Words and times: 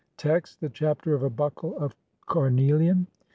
Text: 0.17 0.59
(1) 0.63 0.67
The 0.69 0.73
Chapter 0.73 1.13
of 1.13 1.21
a 1.21 1.29
Buckle 1.29 1.77
of 1.77 1.95
carnelian. 2.25 3.05